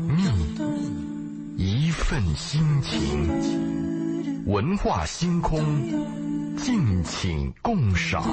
[0.00, 0.22] 蜜，
[1.56, 5.62] 一份心情，文化星空，
[6.56, 8.24] 敬请共赏。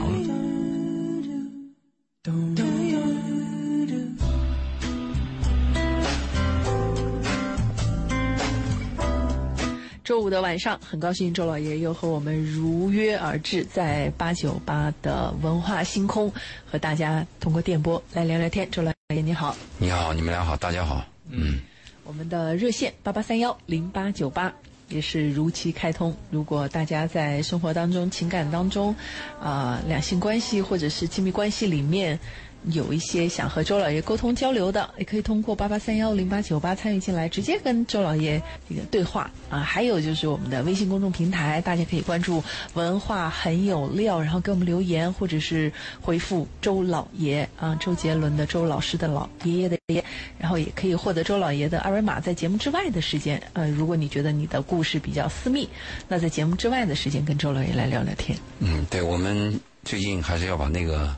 [10.04, 16.32] 周五的晚上，很高兴周老爷又和我们如约而至，在八九八的文化星空
[16.66, 18.70] 和大家通过电波来聊聊天。
[18.72, 21.06] 周老爷你好，你好，你们俩好，大家好。
[21.30, 21.60] 嗯，
[22.04, 24.54] 我们的热线八八三幺零八九八
[24.90, 26.16] 也是如期开通。
[26.32, 28.96] 如果大家在生活当中、情感当中，
[29.40, 32.20] 啊、两性关系或者是亲密关系里面。
[32.66, 39.60] 有一些想和周老爷沟通交流的，也可以通过八八三幺零八九八参与进来，直接跟周老爷这个对话啊。
[39.60, 42.44] 还有就是我们的微信公众平台，大家可以关注
[42.76, 50.04] “文化很有料”，然后给我们留言，或者是回复“周老爷”啊，周杰伦的周老师的老爷爷的爷，
[50.38, 52.20] 然后也可以获得周老爷的二维码。
[52.20, 55.68] 在节目之外的时间，呃，如果你觉得你的故事比较私密，
[56.08, 58.38] 那在节目之外的时间跟周老爷来聊聊天。
[58.60, 61.16] 嗯，对，我们最近还是要把那个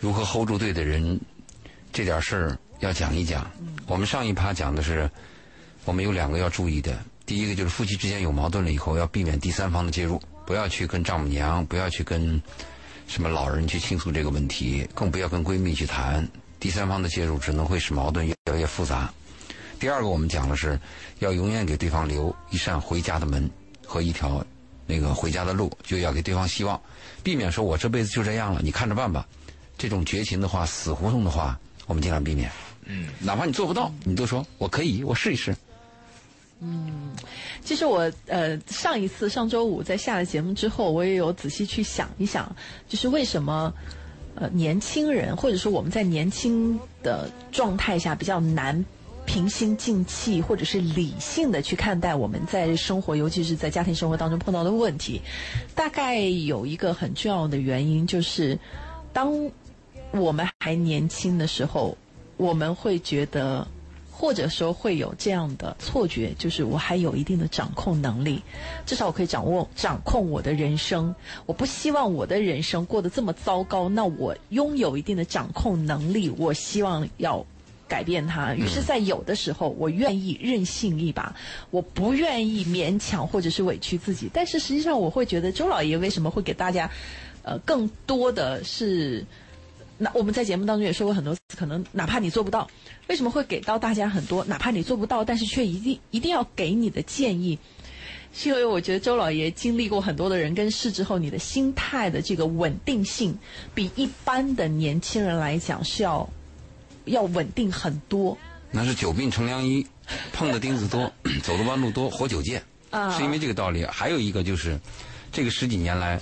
[0.00, 1.20] 如何 hold 住对的人
[1.92, 3.48] 这点事儿要讲一讲。
[3.86, 5.08] 我们上一趴讲的是，
[5.84, 6.98] 我们有两个要注意的。
[7.26, 12.42] 第一个就是夫妻之间有矛盾了以后，要避免第三方的介入，不要去跟丈母娘，不要去跟
[13.06, 16.26] 什么老人去倾诉这个问题，更不要跟闺蜜去谈。
[16.58, 19.12] 第三方的介入只能会使矛盾越来越复杂。
[19.78, 20.80] 第二个，我们讲的是
[21.18, 23.48] 要永远给对方留一扇回家的门
[23.86, 24.44] 和一条
[24.86, 26.80] 那个回家的路，就要给对方希望，
[27.22, 29.26] 避免说我这辈子就这样了，你看着办吧。
[29.80, 32.50] 这种绝情的话、死胡同的话，我们尽量避免。
[32.84, 35.56] 嗯，哪怕你做不到，你都说我可以，我试一试。
[36.60, 37.12] 嗯
[37.64, 42.54] 其实我呃上一次上周五在下了节目之后，我也有仔细去想一想，
[42.86, 43.72] 就是为什么
[44.34, 48.84] 呃年轻人或者说我们在年轻的状态下比较难
[49.24, 55.22] 平心静气或者是理性的去看待我们在生活，尤其是在家庭生活当中碰到的问题。
[55.74, 58.58] 大概有一个很重要的原因，就是
[59.14, 59.32] 当
[60.12, 61.96] 我们还年轻的时候，
[62.36, 63.66] 我们会觉得。
[64.12, 68.42] 或者说会有这样的错觉，就是我还有一定的掌控能力，
[68.84, 71.14] 至少我可以掌握掌控我的人生。
[71.46, 77.46] 我不希望我的人生过得这么糟糕，那我拥有一定的掌控能力，我希望要
[77.88, 78.52] 改变它。
[78.54, 81.34] 于是，在有的时候，我愿意任性一把，
[81.70, 84.28] 我不愿意勉强或者是委屈自己。
[84.30, 86.90] 但是实际上，我会觉得周老爷为什么会给大家，
[87.42, 89.24] 呃，更多的是。
[90.02, 92.66] 那我们在节目当中也说过很多次，可能哪怕你做不到，
[93.08, 94.42] 为什么会给到大家很多？
[94.46, 97.58] 哪怕你做不到，但是却一定一定要给你的建议，
[98.32, 103.38] 是因为我觉得周老爷经历过很多的人跟事之后，你的心态的这个稳定性，
[103.74, 106.26] 比一般的年轻人来讲是要
[107.04, 108.38] 要稳定很多。
[108.70, 109.86] 那是久病成良医，
[110.32, 111.12] 碰的钉子多，
[111.44, 112.62] 走的弯路多，活久见。
[112.88, 113.84] 啊是因为这个道理。
[113.84, 114.80] 还有一个就是，
[115.30, 116.18] 这个十几年来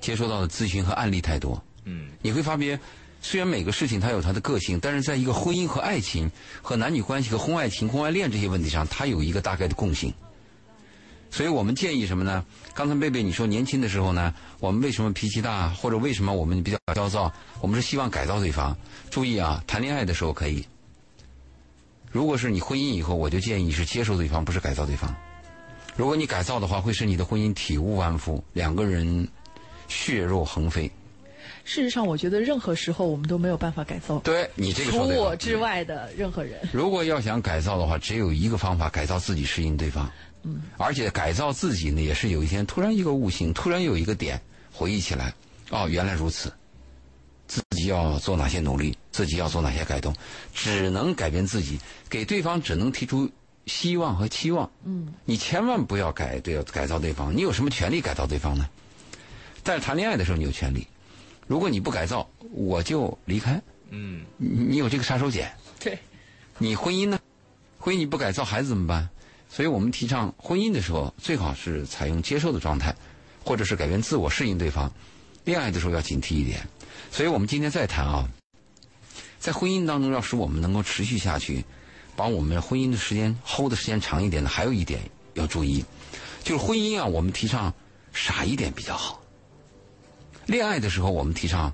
[0.00, 1.60] 接收到的咨询和案例太多。
[1.84, 2.78] 嗯，你会发觉，
[3.28, 6.30] 虽然每个事情它有它的个性，但是在一个婚姻和爱情、
[6.62, 10.14] 和男女关系和婚外情、婚外恋这些问题上，它有一个大概的共性。
[11.28, 12.46] 所以我们建议什么呢？
[12.72, 17.32] 刚才贝贝你说年轻的时候呢，我们为什么脾气大，或者为什么我们比较焦躁？
[17.60, 18.76] 我们是希望改造对方。
[19.10, 20.64] 注意啊，谈恋爱的时候可以。
[22.12, 25.12] 如果是你婚姻以后，我就建议是接受对方，不是改造对方。
[25.96, 29.26] 如果你改造的话，会使你的婚姻体无完肤，两个人
[29.88, 30.88] 血肉横飞。
[31.66, 36.60] 事实上，我觉得任何时候我们都没有办法改造，对你这个除我之外的任何人。
[36.72, 40.08] 如果要想改造的话，只有一个方法：改造自己，适应对方。
[40.44, 44.40] 嗯，而且改造自己呢，也是有一天突然一个悟性，突然有一个点
[44.72, 45.34] 回忆起来，
[45.70, 46.52] 哦，原来如此。
[47.48, 50.14] 自己要做哪些努力，自己要做哪些改动，
[50.54, 53.28] 只能改变自己，给对方只能提出
[53.66, 54.70] 希望和期望。
[54.84, 58.68] 嗯，你千万不要改对改造对方，你有什么权利改造对方呢？
[59.64, 60.86] 但是谈恋爱的时候你有权利，
[61.46, 63.60] 如果你不改造，我就离开。
[63.90, 65.46] 嗯，你你有这个杀手锏。
[65.78, 65.98] 对，
[66.58, 67.18] 你婚姻呢？
[67.78, 69.08] 婚姻你不改造，孩子怎么办？
[69.48, 72.94] 所以我们提倡婚姻的时候，最好是采用接受的状态，
[73.44, 74.92] 或者是改变自我，适应对方。
[75.44, 76.66] 恋爱的时候要警惕一点。
[77.12, 78.28] 所以我们今天再谈啊，
[79.38, 81.64] 在婚姻当中，要使我们能够持续下去，
[82.16, 85.00] 把我们婚姻的时间 hold 的时间长一点的，还有一点
[85.34, 85.84] 要注意，
[86.42, 87.72] 就是婚姻啊，我们提倡
[88.12, 89.22] 傻一点比较好。
[90.46, 91.72] 恋爱的时候，我们提倡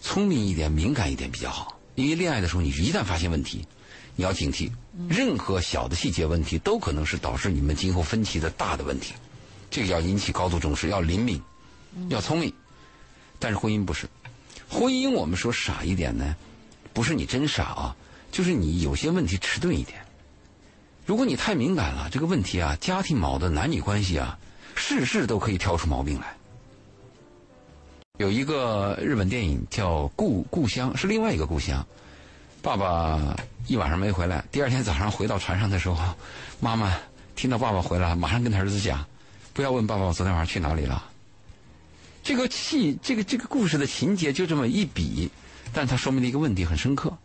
[0.00, 1.80] 聪明一点、敏感一点比较好。
[1.94, 3.66] 因为恋爱的时候，你一旦发现问题，
[4.14, 4.70] 你要警惕，
[5.08, 9.14] 任何小的细节问题都可能是导致你们今后分歧的大的问题。
[9.70, 11.42] 这个要引起高度重视，要灵敏，
[12.08, 12.52] 要聪明。
[13.38, 14.06] 但是婚姻不是，
[14.68, 16.36] 婚姻我们说傻一点呢，
[16.92, 17.96] 不是你真傻啊，
[18.30, 19.98] 就是你有些问题迟钝一点。
[21.06, 24.38] 如果你太敏感了，这个问题啊，家庭矛盾、男女关系啊，
[24.74, 26.36] 事事都可以挑出毛病来。
[28.18, 31.86] 有一个日本电影叫《故故乡》，是另外一个故乡。
[32.60, 33.36] 爸爸
[33.68, 36.12] 一晚上没回来，第二天早上回到船上的时候，
[36.58, 36.98] 妈妈
[37.36, 39.06] 听到爸爸回来，马上跟他儿子讲
[39.54, 41.00] ：“不要问爸爸我昨天晚上去哪里了。”
[42.24, 45.30] 这个戏，这个这个故事的情节就这么一笔，
[45.72, 47.16] 但它说明了一个问题很深刻。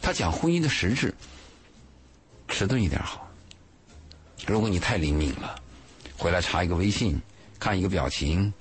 [0.00, 1.12] 他讲婚姻的实质，
[2.46, 3.28] 迟钝一点好。
[4.46, 5.56] 如果你太灵敏了，
[6.16, 7.20] 回来查一个微信，
[7.58, 8.54] 看一个表情，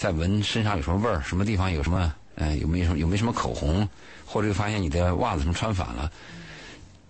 [0.00, 3.86] 再闻身上有什么味儿，什么地方有什么，呃，有没有什么有没有什么口红，
[4.24, 6.10] 或者发现你的袜子什么穿反了，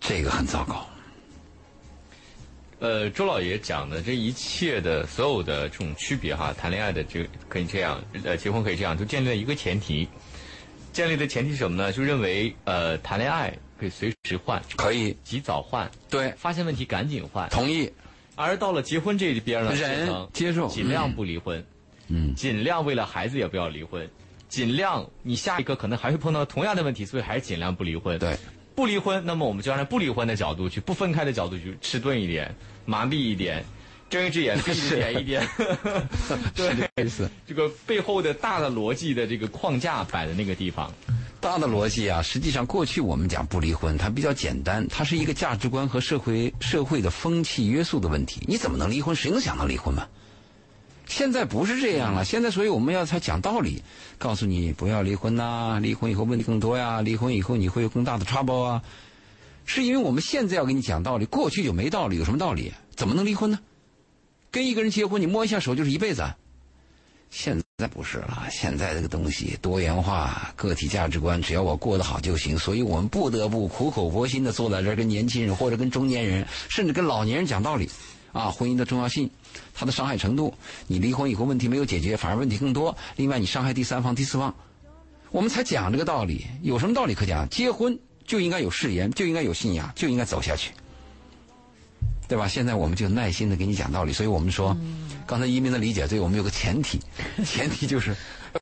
[0.01, 0.85] 这个很糟糕。
[2.81, 10.09] 呃，周老爷讲的这一切的所有的这种区别哈，谈恋爱的这个可以这样，呃，结婚可以这样，就建立了一个前提。
[10.93, 11.93] 建立的前提是什么呢？
[11.93, 17.49] 就认为呃，谈恋爱可以随时换，可以及早换，对，发现问题赶紧换。
[17.51, 17.89] 同意。
[18.35, 21.65] 而到了结婚这一边呢，人接受，尽量不离婚，嗯，
[22.35, 24.09] 尽量为了孩子也不要离婚，
[24.49, 28.19] 尽量你下一个可能还会碰到同样的问题，所以还是尽量不离婚。
[28.19, 28.37] 对，
[28.75, 32.55] 不离婚，那么我们就按照不离婚的角度去，不分开的角度去，迟钝一点，
[32.85, 33.65] 麻痹一点，
[34.09, 35.47] 睁一只眼闭一只眼 一点。
[36.55, 37.31] 对，意思。
[37.47, 40.93] 这个背后的大的逻辑的这个框架摆在那个地方。
[41.41, 48.43] 大的逻辑啊，实际上过去我们讲不离婚，它比较简单，它是一个价值观和社会社会的风气约束的问题。
[48.47, 49.17] 你怎么能离婚？
[49.17, 50.07] 谁能想到离婚嘛？
[51.11, 53.83] 现在不是这样了，现在所以我们要才讲道理，
[54.17, 58.83] 告诉你不要离婚呐，离婚以后问题更多呀，离婚以后你会有更大的 trouble 啊。
[59.67, 62.73] 是因为我们现在要给你讲道理，过去就没道理，有什么道理？
[62.95, 63.59] 怎么能离婚呢？
[64.53, 66.23] 跟一个人结婚，你摸一下手就是一辈子。
[67.29, 72.57] 现在不是了，现在这个东西多元化，个体价值观，只要我过得好就行。
[72.57, 77.91] 所以我们不得不苦口婆心的坐在这儿，跟年轻人或者跟中年人，甚至跟老年人讲道理，
[78.33, 79.31] 啊，婚姻的重要性，
[79.75, 80.55] 它的伤害程度，
[80.87, 82.97] 你离婚以后问题没有解决，反而问题更多。
[83.17, 84.55] 另外，你伤害第三方、第四方，
[85.31, 86.47] 我们才讲这个道理。
[86.63, 87.49] 有什么道理可讲？
[87.49, 90.73] 结婚就应该有誓言，就应该有信仰，就应该走下去。
[92.29, 92.47] 对吧？
[92.47, 94.77] 现在我们就耐心的给你讲道理，所以我们说，
[95.27, 97.01] 刚才移民的理解对我们有个前提，
[97.45, 98.15] 前提就是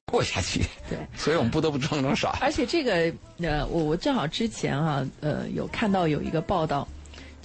[0.06, 0.60] 过下去。
[0.88, 2.38] 对，所以我们不得不装装傻。
[2.40, 3.12] 而且这个
[3.46, 6.88] 呃，我我正好之前啊，呃，有看到有一个报道，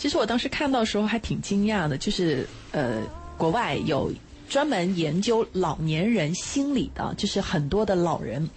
[0.03, 3.01] 其实我当时看到的时候还挺惊讶的，就是呃，
[3.37, 4.11] 国外有
[4.49, 8.49] 专门研究老年人心理的，就是很多的老人，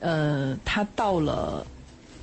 [0.00, 1.64] 呃，他到了。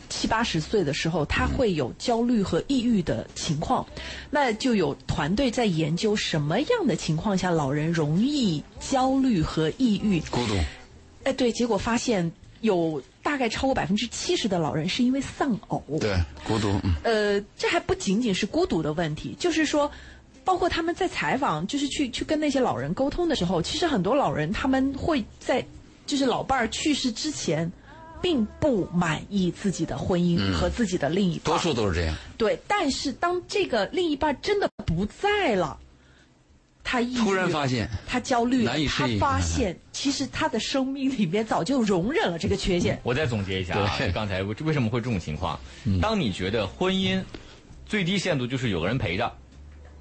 [0.09, 3.85] 七八十岁的时候，他会有焦虑和抑郁的情况，
[4.29, 10.19] 那就有团队在研究什么样的情况下老人容易焦虑和抑郁。
[10.29, 10.53] 孤独。
[11.23, 12.31] 哎，对，结果发现
[12.67, 15.81] 有大概超过百分之七十的老人是因为丧偶。
[15.99, 16.15] 对，
[16.45, 16.79] 孤独。
[17.03, 19.91] 呃，这还不仅仅是孤独的问题，就是说，
[20.43, 25.65] 包括他们在采访，就是去去跟那些老人沟通的时候，其实很多老人他们会在
[26.05, 27.71] 就是老伴儿去世之前。
[28.19, 32.17] 并不满意自己的婚姻和自己的另一半，多数都是这样。
[32.35, 35.77] 对，但是当这个另一半真的不在了，
[36.89, 42.97] 他突然发现他焦虑，难以他发现其实他的生命里面早就容忍了这个缺陷。
[43.03, 45.59] 我再总结一下啊，刚才为什么会这种情况？
[46.01, 47.21] 当你觉得婚姻
[47.85, 49.29] 最低限度就是有个人陪着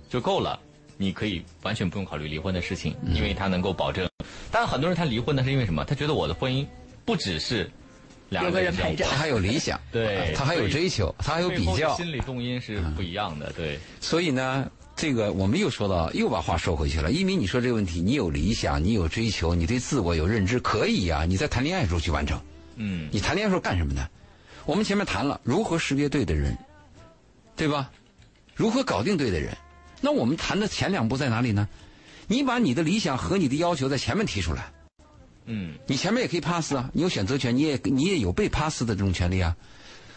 [0.08, 0.56] 就够了，
[0.96, 4.08] 你可以完全不用考虑离婚的事情，因为他能够保证。
[4.52, 5.84] 但很多人他离婚呢是因为什么？
[5.84, 6.64] 他觉得我的婚姻
[7.04, 7.68] 不只是。
[8.28, 13.78] 两个人陪着，他还有理想， 对，他还有追求，他还有比较，心理动因是不一样的，对。
[14.00, 17.12] 所以呢，这个我们又说到，又把话说回去了。
[17.12, 21.26] 一鸣，你说这个问题，你有理想，你有追求，你对自我有认知，可以呀。
[21.26, 22.40] 你在谈恋爱时候去完成，
[22.76, 24.08] 嗯，你谈恋爱时候干什么呢？
[24.64, 26.56] 我们前面谈了如何识别对的人，
[27.54, 27.90] 对吧？
[28.54, 29.54] 如何搞定对的人？
[30.00, 31.68] 那我们谈的前两步在哪里呢？
[32.26, 34.72] 你把你的理想和你的要求在前面提出来。
[35.44, 39.54] 嗯，你前面也可以 pass 啊，你有选择权，你也你也有被 pass 的这种权利啊。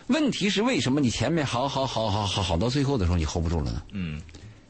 [0.08, 3.84] 问题是为什么你前面好好好好好好到最后的时候你 hold 不住了呢？
[3.92, 4.20] 嗯，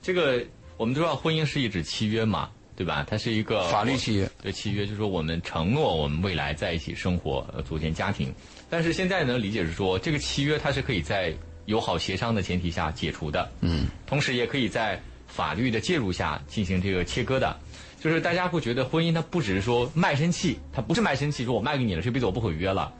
[0.09, 0.43] 这个
[0.75, 3.05] 我们都知道，婚姻是一纸契约嘛，对吧？
[3.07, 4.27] 它是一个法律契约。
[4.41, 8.33] 对，契约就是说我们承诺我们未来在一起生活，组建家庭。
[8.71, 11.31] 但是现在能，理解是说这个契约它是可以在
[11.67, 13.47] 友好协商的前提下解除的。
[13.61, 17.55] 嗯，同时也可以在法律的介入下进行这个切割的。
[18.01, 22.91] 就是大家会觉得婚姻它不只是说卖身契，它不是卖身契，说我卖给你了，这辈子我不毁约了。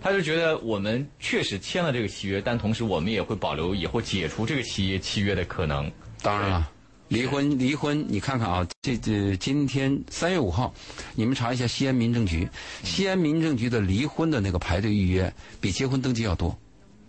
[0.00, 5.92] 他就觉得我们确实签了这个契约，但同时我们也会保留以后解除这个契约契约的可能。
[6.24, 6.70] 当然了，
[7.08, 10.72] 离婚离婚，你看看啊，这这今天三月五号，
[11.14, 12.48] 你们查一下西安民政局，
[12.82, 16.58] 西安民政局的离婚的那个排队预约比结婚登记要多。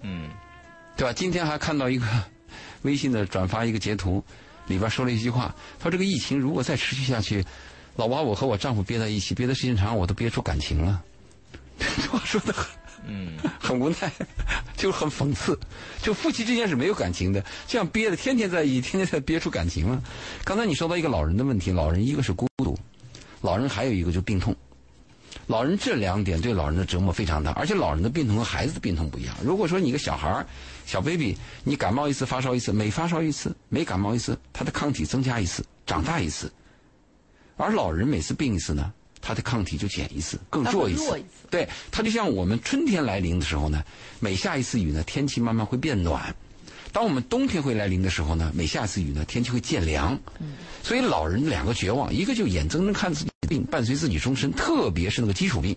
[0.01, 0.29] 嗯，
[0.97, 1.13] 对吧？
[1.13, 2.05] 今天还看到一个
[2.83, 4.21] 微信的转发一个截图，
[4.67, 7.41] 里边说了一句话，他说这个疫情如果再持续下去，
[7.95, 11.01] 老把我和我丈夫憋在一起，憋的时间长，我都憋出感情了。
[11.79, 12.65] 这 话说的很，
[13.05, 14.11] 嗯，很无奈，
[14.75, 15.57] 就很讽刺。
[16.01, 20.01] 就夫妻之间是没有感情的，这样憋的天天在一起，天天在憋出感情了。
[20.43, 22.77] 刚才你说到一个老人的问题，老人一个是孤独，
[23.41, 24.55] 老人还有一个就病痛。
[25.47, 29.35] 老人这两点对老人的折磨非常大，而且老人的病痛和孩子的病痛不一样。
[29.43, 30.43] 如果说你一个小孩、
[30.87, 36.47] 小 baby，你感冒一次发烧一次，每发烧一次，每感冒一次，他的抗体增加一次，长大一次；
[37.57, 38.91] 而老人每次病一次呢，
[39.25, 41.01] 他的抗体就减一次，更弱一次。
[41.17, 43.83] 一次对，它就像我们春天来临的时候呢，
[44.19, 46.31] 每下一次雨呢，天气慢慢会变暖；
[46.91, 50.13] 当我们冬天会来临的时候呢，每下一次雨呢，天气会渐凉。
[50.39, 50.53] 嗯
[50.83, 55.75] 所以老人两个绝望，一个就眼睁睁看自己的病伴随自己终身，特别是那个基础病。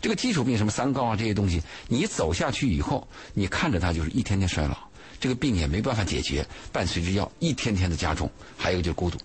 [0.00, 4.78] 这个基础病什么三高啊这些东西，你走下去以后，你看着它就是一天天衰老，
[5.20, 9.18] 这个病也没办法解决，伴随着药一天天的加重，还有就是孤独。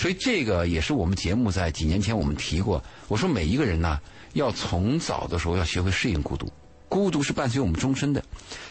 [0.00, 4.00] 所以这个也是我们节目在几年前我们提过，我说每一个人呢，
[4.32, 6.50] 要从早的时候要学会适应孤独，
[6.88, 8.24] 孤独是伴随我们终身的。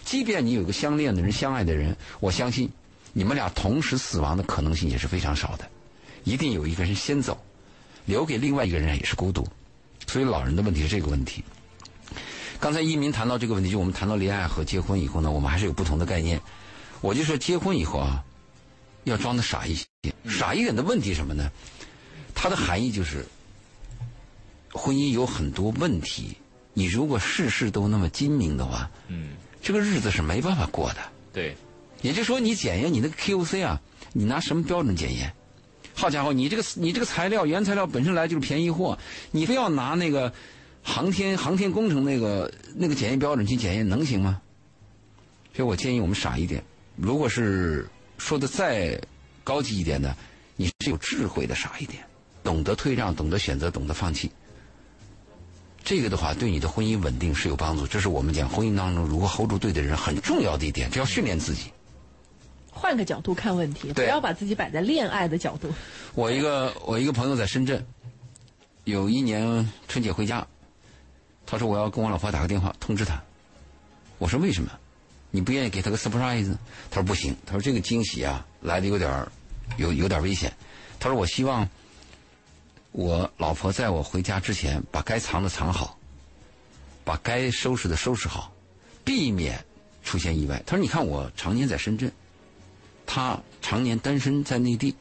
[0.03, 2.67] 即便你有个相恋的人、相爱的人，我相信
[3.13, 5.69] 你们俩同时死亡的可能性也是非常少的，
[6.24, 7.38] 一定有一个人先走，
[8.05, 9.48] 留给另外一个人也是孤独。
[10.07, 11.43] 所以老人的问题是这个问题。
[12.59, 16.41] 刚才一民谈到这个问题，就我们谈到恋爱和结婚以后呢，我们还是有不同的概念。
[17.01, 18.25] 我就说结婚以后啊，
[19.09, 19.85] 要装的傻一些。
[20.29, 21.51] 傻一点的问题什么呢？
[22.33, 23.25] 它的含义就是，
[24.71, 26.37] 婚姻有很多问题，
[26.73, 30.97] 你如果事事都那么精明的话，嗯，这个日子是没办法过的。
[31.33, 31.55] 对，
[32.01, 33.81] 也就是说，你检验你那个 QC 啊，
[34.13, 35.33] 你拿什么标准检验？
[35.93, 38.97] 好家伙，你这个你这个材料原材料本身来就是便宜货，
[39.31, 40.31] 你非要拿那个
[40.81, 44.41] 航天航天工程那个那个检验标准去检验，能行吗？
[45.53, 46.63] 所以我建议我们傻一点。
[46.95, 47.85] 如果是
[48.19, 49.01] 说的再
[49.43, 50.15] 高级一点呢，
[50.55, 52.03] 你是有智慧的傻一点，
[52.43, 54.29] 懂得退让，懂得选择，懂得放弃。
[55.83, 57.88] 这个的话，对你的婚姻稳定是有帮助。
[57.88, 61.71] 这是我们讲婚姻当中如何 hold 住对的人很重要的一点，这要训练自己。
[62.69, 65.73] 换个角度看问题，不要把自己摆在恋爱的角度。
[66.13, 67.83] 我一个我一个朋友在深圳，
[68.83, 70.45] 有一年春节回家，
[71.45, 73.21] 他说我要跟我老婆打个电话通知她。
[74.17, 74.69] 我说为什么？
[75.31, 76.55] 你不愿意给他个 surprise？
[76.89, 79.27] 他说不行，他说这个惊喜啊来的有点
[79.77, 80.51] 有有点危险。
[81.00, 81.67] 他说我希望
[82.91, 85.98] 我老婆在我回家之前把该藏的藏好，
[87.03, 88.51] 把该收拾的收拾好，
[89.03, 89.63] 避免
[90.03, 90.62] 出现意外。
[90.65, 92.12] 他说你看我常年在深圳，
[93.05, 94.95] 他常年单身在内地。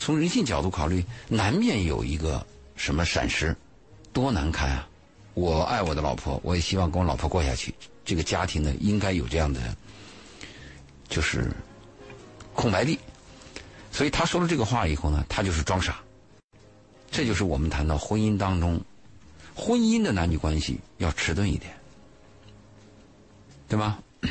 [0.00, 3.56] 从人性角度考虑，难免有一个什么闪失，
[4.12, 4.88] 多难堪啊！
[5.34, 7.74] 我爱我的老婆，我也希望跟我老婆过下去。
[8.08, 9.60] 这个家庭呢，应该有这样的，
[11.10, 11.52] 就是
[12.54, 12.98] 空白地。
[13.92, 16.00] 所以他说了这个话以后呢，他就是装傻。
[17.10, 18.80] 这就是我们谈到婚姻当中，
[19.54, 21.70] 婚姻的男女关系要迟钝一点，
[23.68, 23.98] 对吗？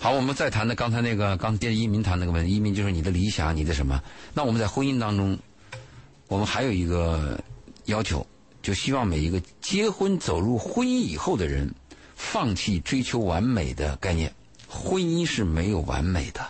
[0.00, 4.02] 好，我们再谈的刚才那个，刚接着一民谈那个问题，一民就是你的理想，你的什么？
[4.34, 5.38] 那我们在婚姻当中，
[6.26, 7.40] 我们还有一个
[7.84, 8.26] 要求，
[8.68, 11.72] 就希望每一个结婚走入婚姻以后的人，
[12.14, 14.30] 放弃追求完美的概念。
[14.68, 16.46] 婚姻是没有完美的，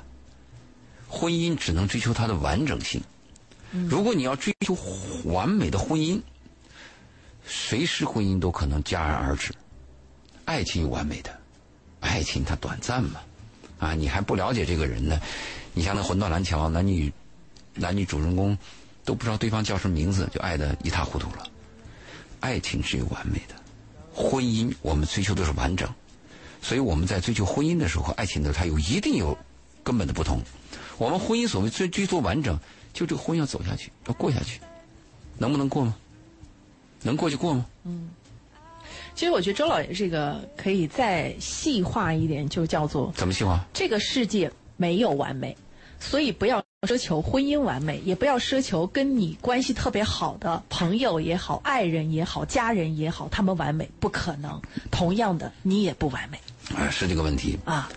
[1.06, 3.00] 婚姻只能追求它的完整性。
[3.88, 4.76] 如果你要追求
[5.26, 6.20] 完美的婚姻，
[7.46, 9.54] 随时婚姻都可能戛然而止。
[10.44, 11.30] 爱情有完美的，
[12.00, 13.20] 爱情它短暂嘛。
[13.78, 15.20] 啊，你还不了解这个人呢，
[15.72, 17.12] 你像那魂断蓝桥，男女
[17.76, 18.58] 男女主人公
[19.04, 21.48] 都不知道对方叫什么名字，就爱的一塌糊涂了。
[22.40, 23.54] 爱情是有完美的，
[24.14, 25.88] 婚姻我们追求的是完整，
[26.62, 29.36] 所以我们在追求婚姻的时候，爱情的它有一定有
[29.82, 30.40] 根本的不同。
[30.96, 32.58] 我们婚姻所谓追追求完整，
[32.92, 34.60] 就这个婚要走下去，要过下去，
[35.36, 35.94] 能不能过吗？
[37.02, 37.66] 能过就过吗？
[37.84, 38.10] 嗯
[39.14, 43.64] 其实我觉得周老爷这个可以再细化一点，就叫做怎么细化？
[43.72, 45.56] 这个世界没有完美，
[46.00, 54.62] 所以不要奢求婚姻完美，也不要奢求跟你关系特别好的朋友也好、爱人也好、家人也好，他们完美不可能。
[54.90, 56.40] 同样的，你也不完美
[56.76, 57.58] 啊，是这个问题。
[57.64, 57.90] 啊。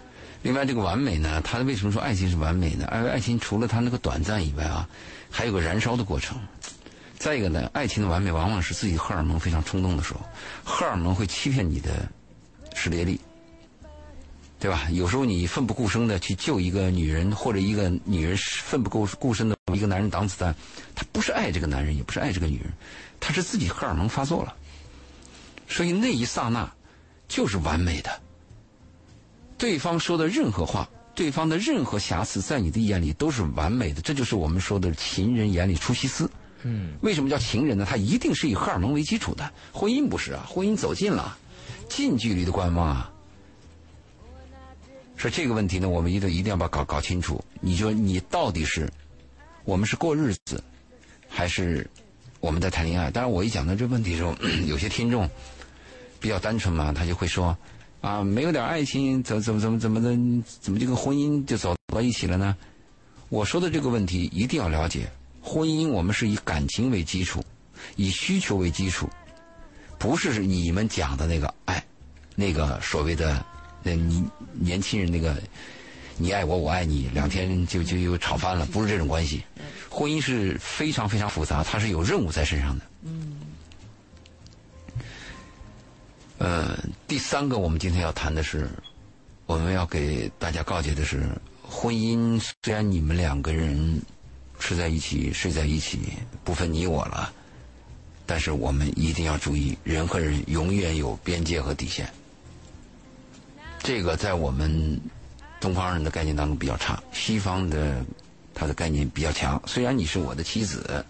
[0.43, 2.85] 另外，这个完美呢，他为什么说爱情是完美呢？
[2.85, 4.89] 爱爱情除了它那个短暂以外啊，
[5.29, 6.35] 还有个燃烧的过程。
[7.19, 10.21] 再一个呢，爱情的完美往往是自己荷尔蒙非常冲动的时候，
[10.63, 11.91] 荷尔蒙会欺骗你的
[12.73, 13.20] 识别力，
[14.61, 14.87] 对吧？
[14.91, 20.55] 有时候你奋不顾身的去救一个女人，或者一个女人奋不顾顾身的一个男人挡子弹，
[20.93, 22.71] 他不是爱这个男人，也不是爱这个女人，
[23.19, 24.53] 他是自己荷尔蒙发作了。
[25.67, 26.71] 所以那一刹那
[27.27, 28.21] 就是完美的，
[29.57, 33.99] 对方说的任何话，对方的任何瑕疵，在你的眼里都是完美的。
[33.99, 36.29] 这就是我们说的“情人眼里出西施”。
[36.61, 37.83] 嗯，为什么叫情人呢？
[37.89, 39.51] 他一定是以荷尔蒙为基础的。
[39.73, 41.35] 婚姻不是啊，婚姻走近了，
[41.89, 43.11] 近距离的观望啊。
[45.21, 47.39] 说这个问题呢，我们一定一定要把搞搞清楚。
[47.59, 48.91] 你说你到底是
[49.65, 50.63] 我们是过日子，
[51.29, 51.87] 还是
[52.39, 53.11] 我们在谈恋爱？
[53.11, 54.35] 当然，我一讲到这问题的时候，
[54.65, 55.29] 有些听众
[56.19, 57.55] 比较单纯嘛，他就会说
[58.01, 60.09] 啊，没有点爱情，怎么怎么怎么怎么的，
[60.59, 62.57] 怎么就跟婚姻就走到一起了呢？
[63.29, 65.07] 我说的这个问题一定要了解，
[65.39, 67.45] 婚姻我们是以感情为基础，
[67.95, 69.07] 以需求为基础，
[69.99, 71.85] 不是你们讲的那个爱，
[72.35, 73.45] 那个所谓的
[73.83, 74.23] 那你
[74.53, 75.35] 年轻人那个
[76.17, 79.43] 你爱我我爱你，两天就就又吵翻了，不是这种关系。
[79.89, 82.85] 婚姻是非常非常复杂，它是有任务在身上的。
[83.03, 83.37] 嗯。
[86.37, 88.69] 呃，第三个，我们今天要谈的是，
[89.45, 91.27] 我们要给大家告诫的是，
[91.61, 94.01] 婚姻虽然你们两个人
[94.59, 95.99] 吃在一起、睡在一起，
[96.43, 97.31] 不分你我了，
[98.25, 102.11] 但是我们一定要注意，人和人永远有边界和底线。
[103.83, 104.99] 这个在我们
[105.59, 108.05] 东方人的概念当中比较差，西方的
[108.53, 109.61] 他的概念比较强。
[109.65, 111.03] 虽然你是我的妻子，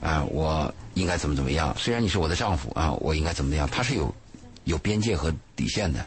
[0.00, 3.68] 啊，我应该怎么怎么样；虽然你是我的丈夫，啊，我应该怎么样。
[3.68, 4.14] 他是有
[4.64, 6.04] 有边界和底线的。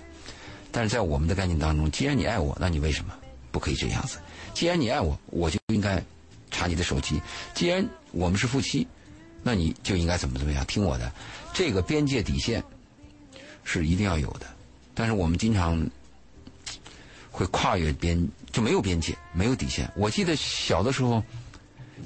[0.72, 3.14] 但是在我们的概念当中，既然你爱我，那你为什么
[3.52, 4.20] 不可以这样子？
[4.54, 6.04] 既然你爱我，我就应该
[6.52, 7.18] 查你的手机；
[7.54, 8.86] 既然我们是夫妻，
[9.42, 11.12] 那你就应该怎么怎么样，听我的。
[11.54, 12.64] 这个边界底线
[13.64, 14.46] 是一定要有的。
[14.94, 15.86] 但是我们经常
[17.36, 19.92] 会跨越边，就没有边界，没有底线。
[19.94, 21.22] 我记得小的时候，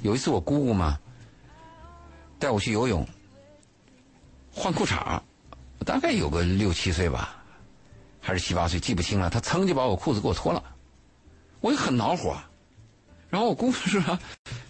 [0.02, 0.98] 有一次我姑姑嘛
[2.36, 3.06] 带我去游泳，
[4.52, 5.20] 换裤衩
[5.86, 7.40] 大概有个六七岁吧，
[8.20, 9.30] 还是七八岁，记不清了。
[9.30, 10.60] 她噌就把我裤子给我脱了，
[11.60, 12.36] 我就很恼火。
[13.28, 14.18] 然后我姑父说：“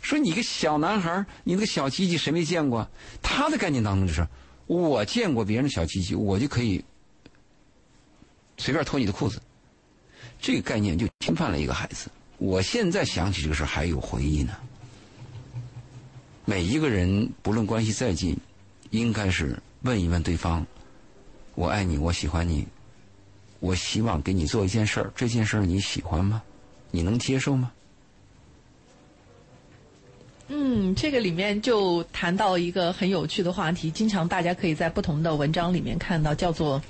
[0.03, 2.87] 说你个小男孩，你那个小鸡鸡谁没见过？”
[3.23, 4.29] 他的概念当中就是，
[4.67, 6.85] 我见过别人的小鸡鸡，我就可以。
[8.59, 9.41] 随便脱你的裤子，
[10.41, 12.11] 这个概念就侵犯了一个孩子。
[12.39, 14.57] 我现在想起这个事儿还有回忆呢。
[16.47, 18.37] 每一个人不论关系再近，
[18.91, 20.67] 应该是问一问对方
[21.55, 22.67] ：“我爱你，我喜欢你，
[23.61, 26.43] 我希望给你做一件事儿，这件事儿你喜欢吗？
[26.91, 27.71] 你能接受吗？”
[30.49, 36.83] 嗯，这个里面就谈到一个很有趣的话题，经常大家可以在不同的文章里面看到，叫做。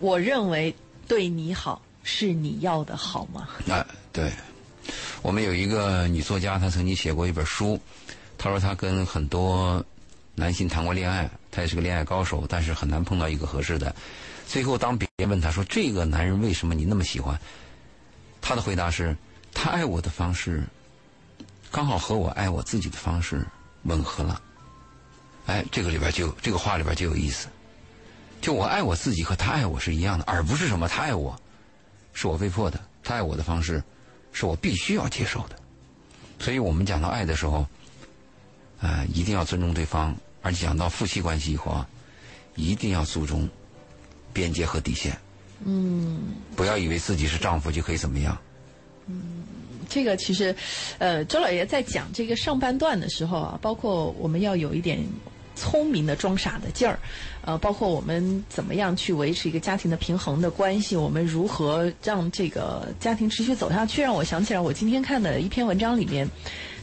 [0.00, 0.74] 我认为
[1.06, 3.48] 对你好是你要的好吗？
[3.68, 4.30] 啊，对，
[5.22, 7.80] 我们有一个女作家，她曾经写过一本书，
[8.38, 9.84] 她说她跟很多
[10.36, 13.92] 男性谈过恋爱，她也是个恋爱高手，但是很难碰到一个合适的。
[14.46, 17.40] 最后，当别人问她说这个男人为什么你那么喜欢，
[18.40, 19.16] 她的回答是：
[19.54, 20.62] 他爱我的方式
[21.70, 23.46] 刚好和我爱我自己的方式
[23.84, 24.40] 吻合了。
[25.46, 27.48] 哎，这个里边就这个话里边就有意思。
[28.40, 31.40] 就我爱我自己和他爱我是一样的，而不是什么他爱我，
[32.14, 33.82] 是我被迫的；他爱我的方式，
[34.32, 35.56] 是我必须要接受的。
[36.38, 37.66] 所以我们讲到爱的时候，
[38.80, 41.86] 啊，一定要尊重对方；而且讲到夫妻关系以后啊，
[42.54, 43.46] 一定要注重
[44.32, 45.14] 边界和底线。
[45.64, 46.34] 嗯。
[46.56, 48.38] 不要以为自己是丈夫就可以怎么样。
[49.06, 49.44] 嗯，
[49.88, 50.56] 这个其实，
[50.98, 55.04] 呃，周老爷在讲这个上半段的时候啊，包括我们要有一点。
[55.54, 56.98] 聪明的装傻的劲儿，
[57.44, 66.28] 呃，包括我们怎么样去维持一个家庭的平衡的关系，我们如何让这个家庭持续走下去，让我想起来我今天看的一篇文章里面，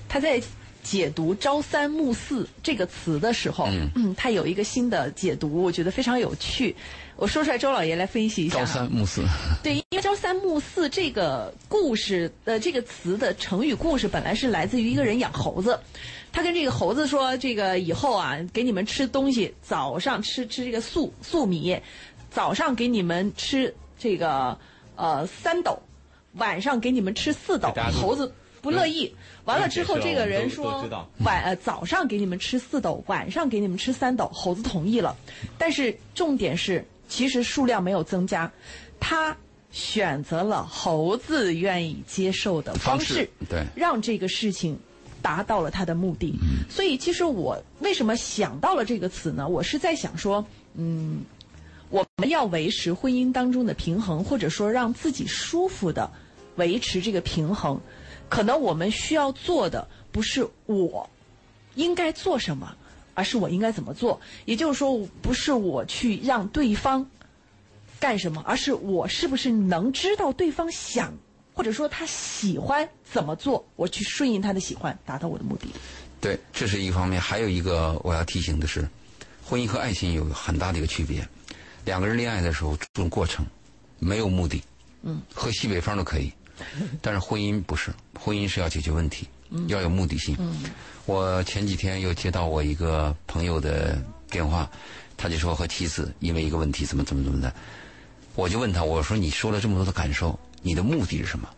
[0.07, 0.41] 他在
[0.83, 6.75] 解读“朝三暮四”这个词的时候，嗯，他有一个新的解读，我觉得非常有趣。
[7.17, 8.59] 我说出来，周老爷来分析一下。
[8.61, 9.21] 朝三暮四。
[9.61, 15.79] 对，因为“朝三暮四”这个故事的这个词的成语故事，本来是来自于一个人养猴子。
[16.33, 21.77] 他跟这个猴子说：“这个以后啊，给你们吃东西，早上吃吃这个粟粟米，
[22.29, 24.57] 早 sang 给你们吃这个
[24.95, 25.77] 呃三斗，
[26.35, 29.13] 晚上给你们吃四斗。”猴子不乐意。
[29.43, 30.87] 完了之后，这个人说
[31.25, 35.13] ：“晚呃早上给你们吃四斗，晚上给你们吃三斗。”猴子同意了。
[35.57, 38.49] 但是重点是，其实数量没有增加，
[39.01, 39.35] 他
[39.71, 44.79] 选择了猴子愿意接受的方式，对，让这个事情。
[45.21, 46.33] 达到了他的目的，
[46.69, 49.47] 所以其实我为什么想到了这个词呢？
[49.47, 51.21] 我是在想说，嗯，
[51.89, 56.11] 我们要维持婚姻当中的平衡，或者说让自己舒服的
[56.55, 57.79] 维持这个平衡，
[58.29, 61.09] 可能我们需要做的不是我
[61.75, 62.75] 应该做什么，
[63.13, 64.19] 而是我应该怎么做。
[64.45, 67.05] 也就是说，不是我去让对方
[67.99, 71.13] 干什么，而是我是不是能知道对方想，
[71.61, 75.67] 或者说他喜欢怎么做，我去顺应他的喜欢，达到我的目的。
[76.19, 77.21] 对，这是一方面。
[77.21, 78.89] 还有一个我要提醒的是，
[79.45, 81.23] 婚姻和爱情有很大的一个区别。
[81.85, 83.45] 两个人恋爱的时候注重过程，
[83.99, 84.59] 没有目的。
[85.03, 85.21] 嗯。
[85.31, 86.33] 喝西北风都可以，
[86.99, 89.27] 但是婚姻不是，婚姻是要解决问题，
[89.67, 90.35] 要有目的性。
[90.39, 90.63] 嗯。
[91.05, 94.67] 我前几天又接到我一个朋友的电话，
[95.15, 97.53] 他就说和妻子因为一个问题怎么怎么怎么的。
[98.33, 101.49] 我就问他，我说：“你说了这么多的感受，你的目的是什么？”